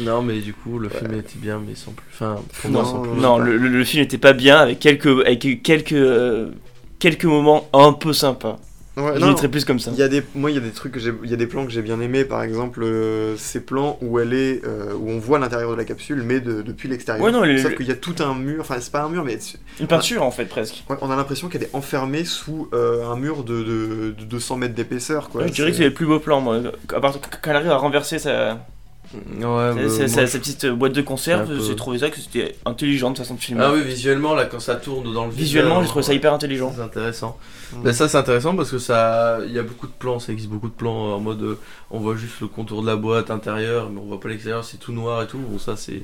[0.00, 2.06] Non, mais du coup, le film était bien, mais sans plus.
[2.12, 3.20] Enfin, pour Non, moi, sans plus.
[3.20, 6.50] Non, le, le- le film n'était pas bien avec quelques, avec quelques euh,
[6.98, 8.58] quelques moments un peu sympas.
[8.96, 9.92] Ouais, Je non, mettrais plus comme ça.
[9.92, 11.46] Y a des, moi, il y a des trucs que j'ai, il y a des
[11.46, 12.24] plans que j'ai bien aimés.
[12.24, 15.84] Par exemple, euh, ces plans où elle est, euh, où on voit l'intérieur de la
[15.84, 17.24] capsule, mais de- depuis l'extérieur.
[17.24, 18.56] Ouais, non, les- Sauf qu'il y a tout un mur.
[18.62, 19.38] Enfin, c'est pas un mur, mais
[19.78, 20.82] Une peinture en fait presque.
[20.90, 24.56] ouais, on a l'impression qu'elle est enfermée sous euh, un mur de, de, de 200
[24.56, 25.46] mètres d'épaisseur, quoi.
[25.46, 26.60] Je dirais que c'est les plus beaux plans, moi.
[26.92, 28.66] À part quand elle arrive à renverser sa,
[29.14, 33.16] Ouais, sa- je- petite boîte de conserve, peu- j'ai trouvé ça que c'était intelligent de
[33.18, 33.62] façon de filmer.
[33.64, 36.34] Ah oui, visuellement, là, quand ça tourne dans le vide, Visuellement, j'ai trouvé ça hyper
[36.34, 36.72] intelligent.
[36.76, 37.38] C'est intéressant.
[37.72, 37.82] Mm.
[37.84, 40.50] Ben, ça, c'est intéressant parce que ça, il y a beaucoup de plans, ça existe
[40.50, 41.58] beaucoup de plans en mode, euh,
[41.90, 44.76] on voit juste le contour de la boîte intérieure, mais on voit pas l'extérieur, c'est
[44.78, 45.38] tout noir et tout.
[45.38, 46.02] Bon, ça, c'est.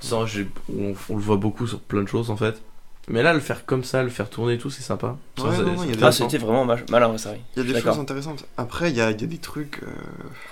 [0.00, 2.60] Ça, on le voit beaucoup sur plein de choses en fait.
[3.08, 5.16] Mais là, le faire comme ça, le faire tourner et tout, c'est sympa.
[5.36, 7.38] Ça, Ouais, non, non, Ah, c'était vraiment ma- malin, ouais, ça oui.
[7.54, 7.92] Il y a des D'accord.
[7.94, 8.46] choses intéressantes.
[8.56, 9.80] Après, il y a, y a des trucs.
[9.82, 9.86] euh,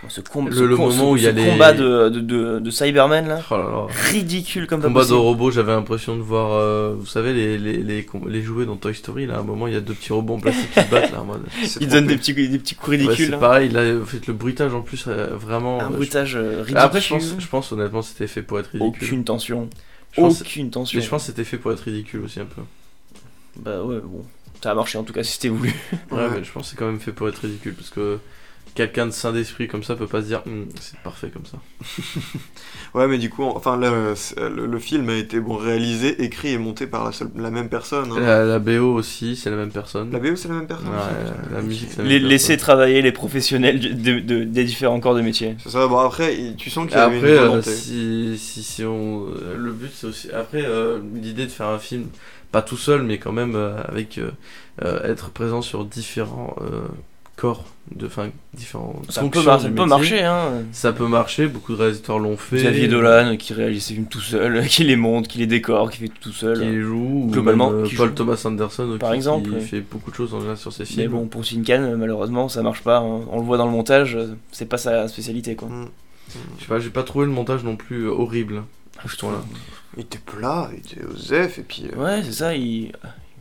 [0.09, 2.11] Ce, com- Le- ce le com- moment ce- où il y a les- combat de,
[2.11, 3.87] de, de, de Cybermen là, Oh là là.
[4.11, 7.79] ridicule comme pas Combat de robots, j'avais l'impression de voir, euh, vous savez, les, les,
[7.79, 9.25] les, les jouets dans Toy Story.
[9.27, 11.13] Là, à un moment, il y a deux petits robots en plastique qui se battent.
[11.13, 11.43] Là, en mode.
[11.65, 13.29] c'est Ils donnent des petits, des petits coups Ouais, ridicules.
[13.29, 13.39] c'est hein.
[13.39, 15.81] pareil, là, en fait, le bruitage en plus, euh, vraiment.
[15.81, 16.77] Un euh, bruitage ridicule.
[16.77, 19.05] Après, je pense, je pense honnêtement, c'était fait pour être ridicule.
[19.07, 19.71] Aucune tension.
[20.13, 20.99] Je pense- Aucune tension.
[20.99, 22.63] Mais je pense que c'était fait pour être ridicule aussi un peu.
[23.57, 24.25] Bah ouais, bon.
[24.63, 25.75] Ça a marché en tout cas si c'était voulu.
[26.11, 26.31] Ouais, Ouais.
[26.31, 28.19] mais je pense que c'est quand même fait pour être ridicule parce que
[28.75, 31.59] quelqu'un de sain d'esprit comme ça peut pas se dire Hum, c'est parfait comme ça.
[32.95, 34.15] Ouais, mais du coup, enfin, le,
[34.67, 38.13] le film a été bon réalisé, écrit et monté par la, seule, la même personne.
[38.13, 38.21] hein.
[38.21, 40.11] La, la BO aussi, c'est la même personne.
[40.13, 40.89] La BO, c'est la même personne.
[40.89, 42.59] Ouais, la musique, c'est la Les, même laisser personne.
[42.65, 45.57] travailler les professionnels de- de- des différents corps de métier.
[45.63, 45.87] C'est ça.
[45.87, 47.71] Bon, après, tu sens qu'il y avait Après, une euh, volonté.
[47.71, 49.27] si, si, si on.
[49.29, 50.31] euh, Le but, c'est aussi.
[50.31, 52.07] Après, euh, l'idée de faire un film,
[52.51, 54.19] pas tout seul, mais quand même euh, avec.
[54.19, 54.31] euh,
[54.83, 56.83] euh, être présent sur différents euh,
[57.37, 59.01] corps, de, enfin, différents.
[59.09, 60.63] Ça peut, mar- ça peut marcher, hein.
[60.73, 62.59] Ça peut marcher, beaucoup de réalisateurs l'ont fait.
[62.59, 65.99] Xavier Dolan qui réalise ses films tout seul, qui les monte, qui les décore, qui
[65.99, 66.61] fait tout qui seul.
[66.61, 68.15] les joue, ou Globalement, même, euh, qui Paul joue.
[68.15, 69.61] Thomas Anderson Par qui- exemple, qui ouais.
[69.61, 71.13] fait beaucoup de choses en général sur ses Mais films.
[71.13, 72.99] bon, pour Sincan, malheureusement, ça marche pas.
[72.99, 73.21] hein.
[73.31, 74.17] On le voit dans le montage,
[74.53, 75.69] c'est pas sa spécialité quoi.
[75.69, 75.89] Mm.
[76.59, 78.63] Je sais pas, j'ai pas trouvé le montage non plus euh, horrible.
[79.05, 79.33] Je trouve.
[79.97, 82.93] Il était plat, il était Osef, et puis euh, Ouais, c'est ça, il.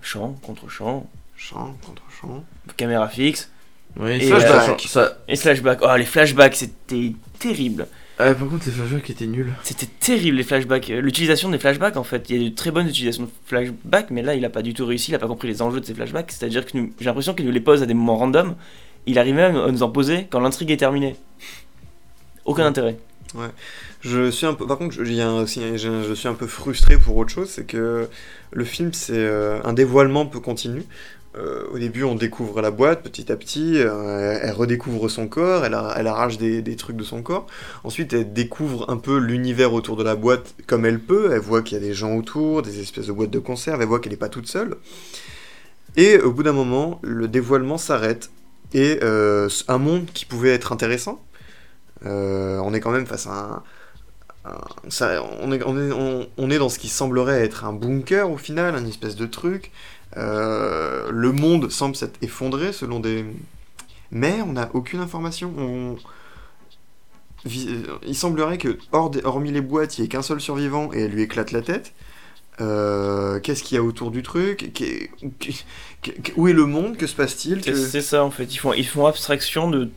[0.01, 2.43] Chant contre chant, chant contre chant.
[2.75, 3.51] caméra fixe
[3.99, 4.81] Oui, Et flashback.
[4.87, 5.17] ça...
[5.27, 5.79] et flashback.
[5.81, 7.87] Oh, les flashbacks, c'était terrible.
[8.17, 9.51] Ah, par contre, les flashbacks étaient nuls.
[9.63, 10.89] C'était terrible les flashbacks.
[10.91, 14.11] Euh, L'utilisation des flashbacks, en fait, il y a de très bonnes utilisations de flashbacks,
[14.11, 15.85] mais là, il a pas du tout réussi, il a pas compris les enjeux de
[15.85, 16.31] ces flashbacks.
[16.31, 18.55] C'est-à-dire que nous- j'ai l'impression qu'il nous les pose à des moments random.
[19.07, 21.15] Il arrive même à nous en poser quand l'intrigue est terminée.
[22.45, 22.97] Aucun intérêt.
[24.01, 26.27] Je suis un peu, par contre, je, il y a un- aussi, je, je suis
[26.27, 28.09] un peu frustré pour autre chose, c'est que
[28.51, 30.83] le film, c'est euh, un dévoilement peu continu.
[31.37, 35.65] Euh, au début, on découvre la boîte petit à petit, euh, elle redécouvre son corps,
[35.65, 37.47] elle, arrache des, trucs de son corps.
[37.83, 41.31] Ensuite, elle découvre un peu l'univers autour de la boîte comme elle peut.
[41.31, 43.87] Elle voit qu'il y a des gens autour, des espèces de boîtes de conserve, elle
[43.87, 44.75] voit qu'elle n'est pas toute seule.
[45.95, 48.29] Et au bout d'un moment, le dévoilement s'arrête
[48.73, 51.23] et euh, un monde qui pouvait être intéressant.
[52.03, 53.63] on est quand même face à un,
[55.43, 59.15] on, est, on est dans ce qui semblerait être un bunker au final, une espèce
[59.15, 59.71] de truc.
[60.17, 63.25] Euh, le monde semble s'être effondré selon des.
[64.11, 65.53] Mais on n'a aucune information.
[65.57, 65.95] On...
[67.47, 70.91] euh, Il semblerait que, hors des- hormis les boîtes, il n'y ait qu'un seul survivant
[70.93, 71.93] et elle lui éclate la tête.
[72.59, 74.71] Euh, Qu'est-ce qu'il y a autour du truc?
[76.35, 76.97] Où est le monde?
[76.97, 77.63] Que se passe-t-il?
[77.63, 78.53] C'est ça, en fait.
[78.53, 79.89] Ils font, ils font abstraction de.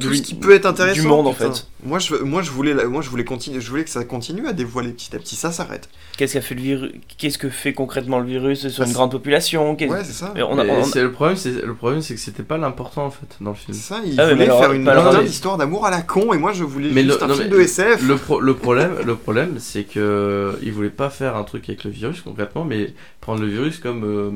[0.00, 1.66] Tout de ce qui peut être intéressant Du monde, en fait.
[1.84, 4.46] moi je moi je voulais la- moi je voulais continuer je voulais que ça continue
[4.46, 5.36] à dévoiler petit à petit.
[5.36, 5.88] Ça s'arrête.
[6.18, 9.10] Qu'est-ce qu'a fait le virus Qu'est-ce que fait concrètement le virus sur Bah, une grande
[9.10, 9.74] population?
[9.74, 10.32] Ouais c'est ça.
[10.34, 12.58] Mais on a- Mais on- c'est le problème, c'est le problème, c'est que c'était pas
[12.58, 13.74] l'important en fait dans le film.
[13.74, 16.32] c'est ça il Ah voulait alors, faire une putain mais- d'histoire d'amour à la con
[16.34, 18.40] et moi je voulais Mais juste le- un non, film mais de SF Le, pro-
[18.40, 22.20] le problème, le problème, c'est que il voulait pas faire un truc avec le virus
[22.20, 24.30] concrètement, mais prendre le virus comme euh,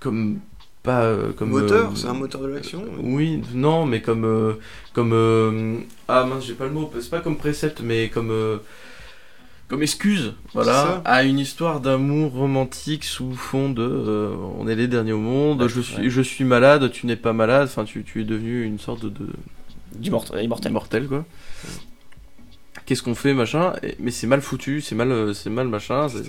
[0.00, 0.40] comme
[0.82, 4.54] pas euh, comme moteur euh, c'est un moteur de l'action Oui, non, mais comme euh,
[4.94, 6.90] comme euh, ah mince, j'ai pas le mot.
[7.00, 8.58] C'est pas comme précepte, mais comme euh,
[9.68, 14.88] comme excuse, voilà, à une histoire d'amour romantique sous fond de euh, on est les
[14.88, 16.10] derniers au monde, Ouais, je suis ouais.
[16.10, 19.26] je suis malade, tu n'es pas malade, enfin tu, tu es devenu une sorte de,
[20.02, 20.72] immortel.
[20.72, 21.24] mortel quoi.
[22.86, 26.08] Qu'est-ce qu'on fait machin Mais c'est mal foutu, c'est mal euh, c'est mal machin.
[26.08, 26.24] c'est-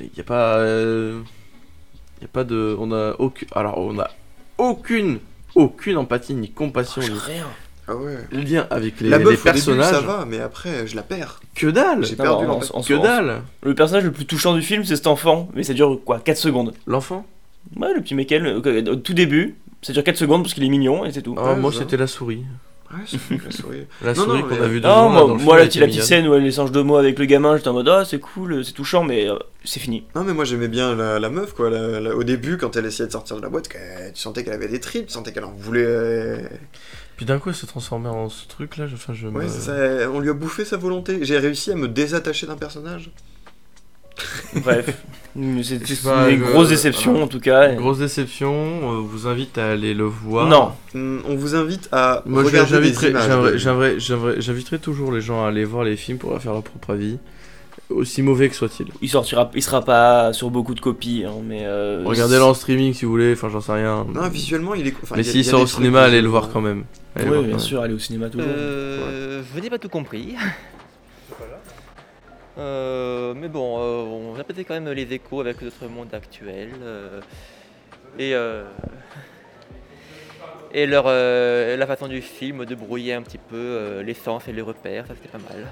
[0.00, 1.20] Il y a pas euh,
[2.22, 4.10] y a pas de on a aucune alors on a
[4.58, 5.18] aucune
[5.54, 7.46] aucune empathie ni compassion Oh, ni rien.
[7.88, 9.90] ah ouais lien avec les, la les meuf début personnages.
[9.90, 12.72] ça va mais après je la perds Que dalle j'ai Non, perdu en- l'empathie.
[12.74, 15.62] en- Que en- dalle Le personnage le plus touchant du film, c'est cet enfant, mais
[15.64, 16.72] ça dure quoi 4 secondes.
[16.86, 17.26] L'enfant?
[17.76, 20.68] Ouais, le petit Michael, euh, au tout début, ça dure 4 secondes parce qu'il est
[20.68, 21.34] mignon et c'est tout.
[21.36, 22.44] Oh, Ouais, Moi c'était la souris.
[22.92, 23.86] Ouais, c'est la souris.
[24.02, 25.32] La Non, souris non, qu'on mais- a vue deux Non, secondes, là, moi, dans le
[25.34, 26.06] moi, film, la, elle était la petite mignonne.
[26.06, 28.64] scène où elle échange deux mots avec le gamin, j'étais en mode ah c'est cool,
[28.64, 30.04] c'est touchant, mais euh, c'est fini.
[30.14, 31.70] Non, mais moi j'aimais bien la, la meuf, quoi.
[31.70, 33.78] La- la- au début, quand elle essayait de sortir de la boîte, que-
[34.12, 35.84] tu sentais qu'elle avait des tripes, tu sentais qu'elle en voulait.
[35.86, 36.38] euh,
[37.16, 38.86] Puis d'un coup, elle se transformait en ce truc là.
[38.86, 40.10] je- Enfin, je Ouais, me- c'est ça.
[40.10, 41.18] On lui a bouffé sa volonté.
[41.22, 43.10] J'ai réussi à me désattacher d'un personnage.
[44.62, 45.02] Bref,
[45.62, 45.80] c'est
[46.30, 47.24] une grosse déception voilà.
[47.24, 47.74] en tout cas.
[47.74, 48.52] Grosse déception.
[48.52, 50.46] euh, vous invite à aller le voir.
[50.46, 55.84] Non, Hum, On vous invite à Moi, regarder j'inviterai, toujours les gens à aller voir
[55.84, 57.18] les films pour faire leur propre avis,
[57.88, 58.88] aussi mauvais que soit-il.
[59.00, 62.92] il sortira, il sera pas sur beaucoup de copies, hein, mais euh, Regardez-le en streaming
[62.92, 63.32] si vous voulez.
[63.32, 64.06] Enfin, j'en sais rien.
[64.12, 64.94] Non, visuellement, il est.
[65.02, 66.84] enfin, Mais s'il sort au cinéma, allez le voir quand même.
[67.14, 68.46] Allez Oui, bien sûr, aller au cinéma toujours.
[68.48, 70.34] Euh, je n'ai pas tout compris.
[72.58, 76.70] Euh, mais bon, euh, on répétait quand même les échos avec notre monde actuel.
[76.82, 77.20] euh,
[78.18, 78.34] et
[80.74, 85.06] et leur, la façon du film de brouiller un petit peu l'essence et les repères,
[85.06, 85.66] ça c'était pas mal.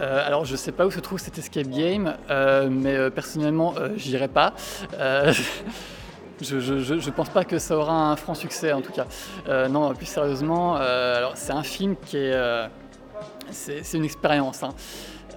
[0.00, 2.16] Alors je sais pas où se trouve cet escape game,
[2.70, 4.54] mais personnellement j'irai pas.
[6.40, 9.06] Je, je, pense pas que ça aura un franc succès en tout cas.
[9.68, 10.76] Non, plus sérieusement,
[11.34, 12.34] c'est un film qui est,
[13.50, 14.62] c'est une expérience.
[14.62, 14.74] hein.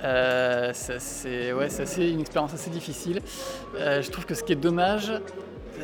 [0.04, 3.22] Euh, c'est une expérience assez difficile.
[3.76, 5.12] Euh, je trouve que ce qui est dommage,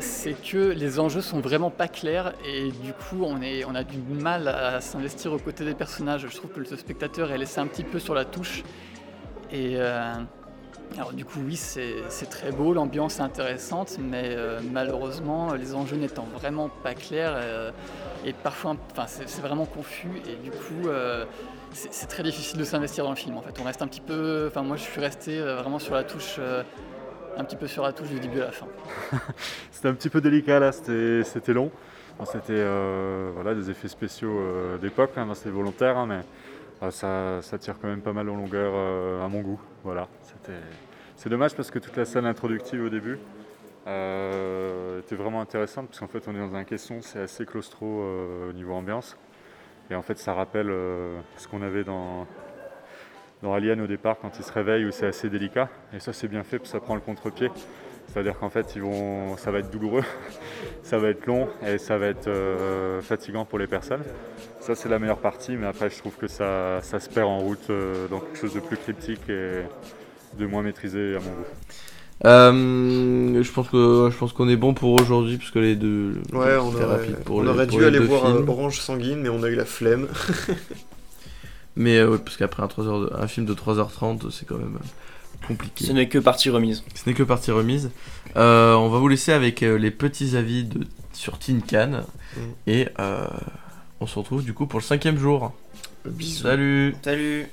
[0.00, 3.84] c'est que les enjeux sont vraiment pas clairs et du coup on, est, on a
[3.84, 6.26] du mal à s'investir aux côtés des personnages.
[6.28, 8.62] Je trouve que le spectateur est laissé un petit peu sur la touche.
[9.52, 10.12] Et euh,
[10.96, 14.36] alors du coup oui c'est très beau, l'ambiance est intéressante, mais
[14.72, 17.36] malheureusement les enjeux n'étant vraiment pas clairs
[18.24, 21.24] et parfois enfin, c'est vraiment confus et du coup euh,
[21.72, 23.58] c'est très difficile de s'investir dans le film en fait.
[23.60, 26.36] On reste un petit peu, enfin moi je suis resté euh, vraiment sur la touche,
[26.38, 26.62] euh,
[27.36, 28.66] un petit peu sur la touche du début à la fin.
[29.70, 31.70] C'était un petit peu délicat là, c'était long.
[32.24, 32.64] C'était
[33.34, 34.40] voilà, des effets spéciaux
[34.80, 38.72] d'époque, hein, c'était volontaire, hein, mais ça, tire quand même pas mal en longueur
[39.20, 39.60] à mon goût.
[39.82, 40.52] Voilà, c'était-
[41.16, 43.18] c'est dommage parce que toute la scène introductive au début
[43.86, 47.86] euh, était vraiment intéressante parce qu'en fait on est dans un caisson, c'est assez claustro
[47.86, 49.16] euh, au niveau ambiance.
[49.90, 52.26] Et en fait ça rappelle euh, ce qu'on avait dans,
[53.42, 55.68] dans Alien au départ quand il se réveille où c'est assez délicat.
[55.92, 57.50] Et ça c'est bien fait parce que ça prend le contre-pied.
[58.08, 60.04] C'est-à-dire qu'en fait, ils vont, ça va être douloureux,
[60.82, 64.02] ça va être long et ça va être euh, fatigant pour les personnes.
[64.60, 67.38] Ça, c'est la meilleure partie, mais après, je trouve que ça, ça se perd en
[67.38, 69.62] route euh, dans quelque chose de plus cryptique et
[70.38, 71.46] de moins maîtrisé à mon goût.
[72.24, 76.14] Euh, je pense que je pense qu'on est bon pour aujourd'hui puisque les deux.
[76.32, 78.48] Ouais, on aurait, rapide pour on les- aurait pour dû les aller voir euh, films.
[78.48, 80.08] Orange Sanguine, mais on a eu la flemme.
[81.76, 84.56] Mais euh, ouais, parce qu'après un, 3 heures de- un film de 3h30, c'est quand
[84.58, 85.84] même euh, compliqué.
[85.86, 86.84] Ce n'est que partie remise.
[86.94, 87.90] Ce n'est que partie remise.
[88.36, 92.02] Euh, on va vous laisser avec euh, les petits avis de, sur Tin Can.
[92.36, 92.40] Mm.
[92.68, 93.26] Et euh,
[94.00, 95.52] on se retrouve du coup pour le cinquième jour.
[96.06, 96.42] Bisous.
[96.44, 97.46] Salut Salut